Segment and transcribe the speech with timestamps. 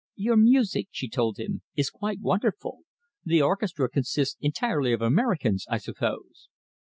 [0.15, 2.79] "Your music," she told him, "is quite wonderful.
[3.23, 6.49] The orchestra consists entirely of Americans, I suppose?"